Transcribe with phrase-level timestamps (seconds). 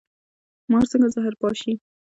[0.71, 1.71] مار څنګه زهر پاشي؟